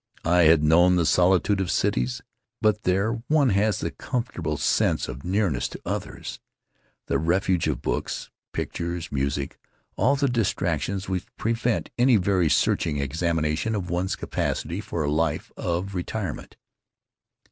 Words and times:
I 0.25 0.45
had 0.45 0.63
known 0.63 0.95
the 0.95 1.05
solitude 1.05 1.61
of 1.61 1.69
cities, 1.69 2.23
but 2.59 2.85
there 2.85 3.21
one 3.27 3.49
has 3.49 3.79
the 3.81 3.91
comfortable 3.91 4.57
sense 4.57 5.07
of 5.07 5.23
nearness 5.23 5.67
to 5.69 5.81
others; 5.85 6.39
the 7.05 7.19
refuge 7.19 7.67
of 7.67 7.83
books, 7.83 8.31
pictures, 8.51 9.11
music— 9.11 9.59
all 9.97 10.15
the 10.15 10.27
distractions 10.27 11.07
which 11.07 11.27
prevent 11.37 11.91
any 11.99 12.15
very 12.15 12.49
searching 12.49 12.97
examination 12.97 13.75
of 13.75 13.91
one's 13.91 14.15
capacity 14.15 14.81
for 14.81 15.03
a 15.03 15.11
life 15.11 15.51
of 15.55 15.93
retirement. 15.93 16.57